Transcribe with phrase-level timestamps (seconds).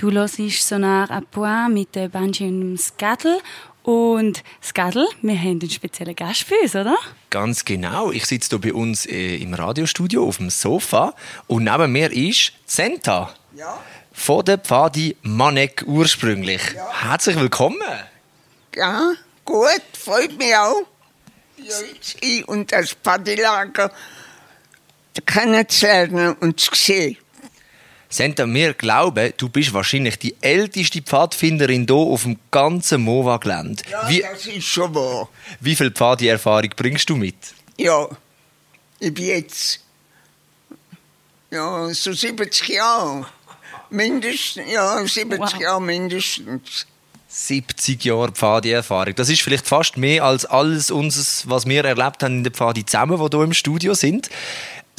[0.00, 3.38] Du hörst Sonar à Point mit der Banji und Skattel.
[3.82, 6.96] Und Skadl, wir haben einen speziellen Gast für uns, oder?
[7.28, 8.10] Ganz genau.
[8.10, 11.12] Ich sitze hier bei uns äh, im Radiostudio auf dem Sofa
[11.48, 13.34] und neben mir ist Senta.
[13.54, 13.78] Ja.
[14.10, 16.62] Von der Pfadi Manek ursprünglich.
[16.74, 17.10] Ja.
[17.10, 17.82] Herzlich willkommen.
[18.74, 19.12] Ja,
[19.44, 20.80] gut, freut mich auch.
[21.58, 21.76] Ja,
[22.46, 23.92] und das Pfadilager
[25.26, 27.18] kennenzulernen und zu sehen.
[28.12, 33.84] Senta, wir glauben, du bist wahrscheinlich die älteste Pfadfinderin hier auf dem ganzen MOVA-Gelände.
[33.88, 35.28] Ja, wie, das ist schon wahr.
[35.60, 37.36] wie viel Pfadi-Erfahrung bringst du mit?
[37.78, 38.08] Ja,
[38.98, 39.80] ich bin jetzt
[41.52, 43.26] ja, so 70 Jahre.
[43.90, 45.60] Mindestens, ja, 70 Wow.
[45.60, 46.86] Jahre mindestens.
[47.28, 49.14] 70 Jahre Pfadi-Erfahrung.
[49.14, 52.84] Das ist vielleicht fast mehr als alles unseres, was wir erlebt haben in der Pfadi
[52.84, 54.30] zusammen, die hier im Studio sind.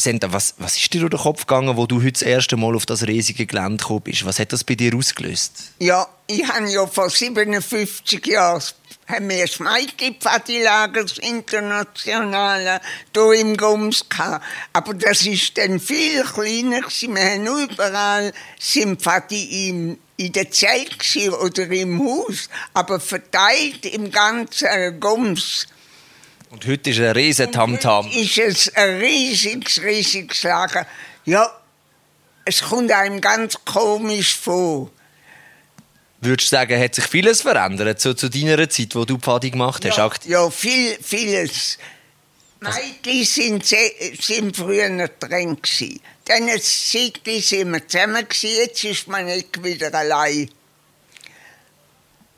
[0.00, 2.74] Senta, was, was ist dir durch den Kopf gegangen, wo du heute das erste Mal
[2.74, 4.24] auf das riesige Gelände gekommen bist?
[4.24, 5.72] Was hat das bei dir ausgelöst?
[5.78, 8.62] Ja, ich habe ja vor 57 Jahren
[9.10, 12.80] haben wir das Mädchenpfadilager, das internationale,
[13.12, 14.44] hier im Gums gehabt.
[14.72, 16.82] Aber das ist dann viel kleiner.
[16.82, 18.32] Wir haben überall
[18.98, 20.96] Pfadi im, in der Zelt
[21.40, 25.66] oder im Haus, aber verteilt im ganzen Gums.
[26.50, 28.06] Und heute ist ein riesen Tamtam.
[28.06, 30.86] Heute ist es ein riesiges, riesiges Lager.
[31.24, 31.48] Ja,
[32.44, 34.90] es kommt einem ganz komisch vor.
[36.20, 39.84] Würdest du sagen, hat sich vieles verändert zu, zu deiner Zeit, wo du Pfadi gemacht
[39.86, 39.96] hast?
[39.96, 41.78] Ja, ja viel, vieles.
[42.60, 46.00] Mädchen sind, se- sind früher drin gewesen.
[46.26, 50.50] Dann sind wir zusammen jetzt ist man nicht wieder allein.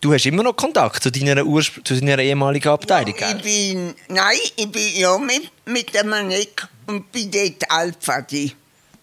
[0.00, 3.34] Du hast immer noch Kontakt zu deiner, Urspr zu deiner ehemaligen Abteilung, Ich gell?
[3.42, 8.52] bin, nein, ich bin ja mit, mit dem Manek und bin dort Alpfadi.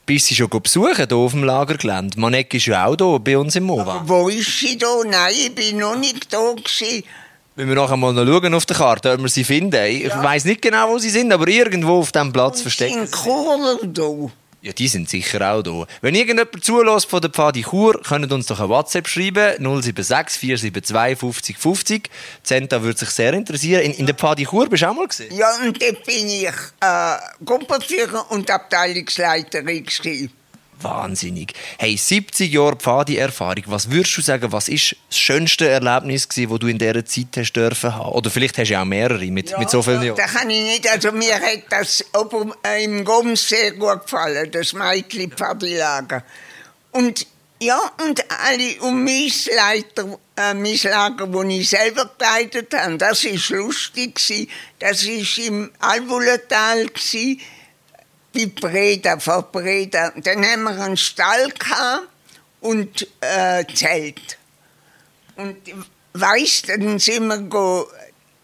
[0.08, 2.20] Bist du schon besuchen hier auf dem Lagergelände?
[2.20, 4.02] Manek ist ja auch hier bei uns im MOVA.
[4.06, 4.88] Wo ist sie da?
[5.06, 7.04] Nein, ich bin noch nicht da gewesen.
[7.56, 9.84] Wenn wir nachher mal noch schauen auf der Karte, ob wir sie finden.
[9.86, 12.94] Ich weiss nicht genau, wo sie sind, aber irgendwo auf diesem Platz versteckt.
[12.94, 14.32] Sind Churer da?
[14.68, 15.88] Ja, die sind sicher auch da.
[16.02, 21.18] Wenn irgendjemand zulässt von der Pfadi Chur, könnt uns doch ein WhatsApp schreiben, 076 472
[21.18, 22.10] 50 50.
[22.44, 23.82] Zenta würde sich sehr interessieren.
[23.84, 25.34] In, in der Pfadi Chur bist du auch mal gesehen?
[25.34, 26.50] Ja, und dort bin ich
[26.82, 30.34] äh, Gruppenführer und Abteilungsleiterin gewesen.
[30.82, 31.54] Wahnsinnig.
[31.78, 33.64] Hey, 70 Jahre Pfadi-Erfahrung.
[33.68, 37.28] Was würdest du sagen, was ist das schönste Erlebnis gewesen, das du in dieser Zeit
[37.36, 38.12] hast dürfen haben?
[38.12, 40.18] Oder vielleicht hast du ja auch mehrere mit, mit so vielen Jahren.
[40.18, 40.90] Das kann ich nicht.
[40.90, 46.24] Also mir hat das oben äh, im Gums sehr gut gefallen, das mädchen Pfadilager.
[46.92, 47.26] Und
[47.60, 53.24] ja, und alle um mein Leiter, äh, mein Lager, wo ich selber geleitet habe, das
[53.24, 54.20] ist lustig.
[54.78, 57.40] Das ist im Alvuletal gsi,
[58.46, 60.12] bei Breda, vor Breda.
[60.16, 62.08] Dann haben wir einen Stall gehabt
[62.62, 64.38] und äh, Zelt.
[65.36, 65.58] Und
[66.14, 67.88] weiss, dann sind wir go,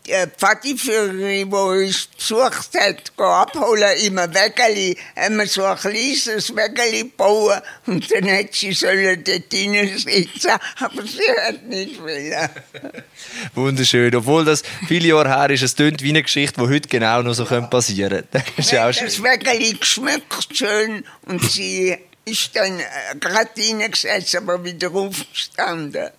[0.06, 7.04] die Pfadiführerin, die uns besucht hat, abholen im Wägeli, haben wir so ein kleines Wägeli
[7.04, 12.50] gebaut und dann hat sie sollen dort sitzen, aber sie hat nicht wollen.
[13.56, 14.14] Wunderschön.
[14.16, 17.34] Obwohl das viele Jahre her ist, es tönt wie eine Geschichte, die heute genau noch
[17.34, 18.44] so passieren könnte.
[18.58, 19.06] Das ist auch schön.
[19.06, 22.84] das Wägeli geschmückt schön und sie ist dann äh,
[23.20, 26.10] gerade reingesetzt, aber wieder aufgestanden.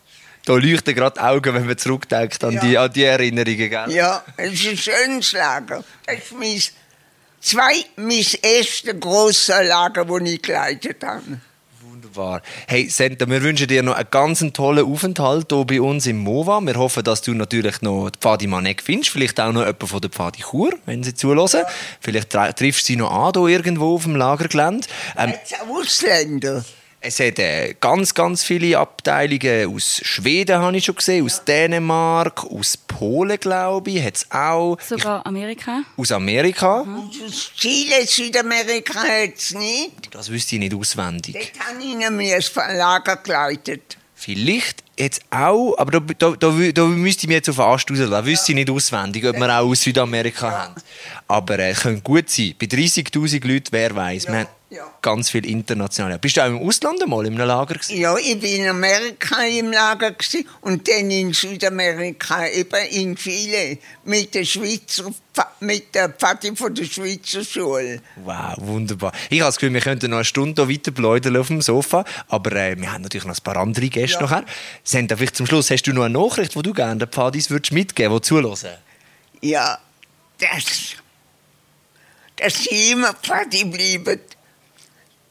[0.46, 2.60] Da leuchten gerade die Augen, wenn man zurückdenkt an, Ja.
[2.60, 3.56] die, an die Erinnerungen.
[3.70, 3.90] Gell?
[3.92, 5.82] Ja, es ist ein schönes Lager.
[6.06, 6.60] Das ist mein,
[7.40, 11.22] zwei, mein erstes grosses Lager, das ich geleitet habe.
[11.80, 12.42] Wunderbar.
[12.66, 16.60] Hey, Senta, wir wünschen dir noch einen ganz tollen Aufenthalt hier bei uns im MOVA.
[16.60, 19.12] Wir hoffen, dass du natürlich noch die Pfadi Manek findest.
[19.12, 21.62] Vielleicht auch noch jemanden von der Pfadi Chur, wenn sie zulassen.
[22.00, 24.86] Vielleicht tra- triffst du sie noch an, hier irgendwo auf dem Lagergelände.
[25.16, 26.64] Ähm, Jetzt Ausländer.
[27.04, 32.44] Es hat äh, ganz, ganz viele Abteilungen aus Schweden, habe ich schon gesehen, aus Dänemark,
[32.44, 34.80] aus Polen, glaube ich, hat es auch.
[34.80, 35.82] Sogar Amerika.
[35.96, 36.80] Aus Amerika.
[36.80, 39.92] Aus Chile, Südamerika hat es nicht.
[40.12, 41.34] Das wüsste ich nicht auswendig.
[41.34, 43.98] Dort habe ich nämlich ein Lager geleitet.
[44.14, 47.90] Vielleicht jetzt auch, aber da, da, da, da müsste ich mir jetzt auf den Ast
[47.90, 48.10] rauslassen.
[48.10, 50.74] Da wüsste ich nicht auswendig, ob wir auch aus Südamerika haben.
[51.28, 52.54] Aber es äh, könnte gut sein.
[52.58, 54.26] Bei 30'000 Leuten, wer weiß.
[54.28, 54.86] Wir haben ja.
[55.02, 56.18] ganz viel international.
[56.18, 57.96] Bist du auch im Ausland einmal in einem Lager gewesen?
[57.96, 63.78] Ja, ich bin in Amerika im Lager gewesen und dann in Südamerika, eben in Chile,
[64.04, 65.12] mit der Schweizer,
[65.60, 68.00] mit der Pfadi von der Schweizer Schule.
[68.16, 69.12] Wow, wunderbar.
[69.30, 72.52] Ich habe das Gefühl, wir könnten noch eine Stunde weiter bläudern auf dem Sofa, aber
[72.52, 74.22] äh, wir haben natürlich noch ein paar andere Gäste Ja.
[74.22, 74.44] nachher.
[74.84, 77.72] Senta, vielleicht zum Schluss, hast du noch eine Nachricht, die du gerne den Pfadis würdest
[77.72, 78.70] mitgeben, die zulassen?
[79.40, 79.78] Ja,
[80.38, 80.96] das,
[82.36, 84.20] dass sie immer Pfadi bleiben.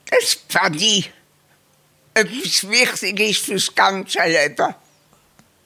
[0.10, 1.06] Das Pfadi
[2.16, 4.74] etwas wichtig ist fürs ganze Leben.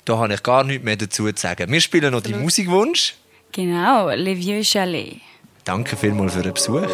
[0.05, 1.71] Da habe ich gar nichts mehr dazu zu sagen.
[1.71, 3.15] Wir spielen noch die Musikwunsch.
[3.51, 5.21] Genau, Le Vieux Chalet.
[5.63, 6.87] Danke vielmals für den Besuch.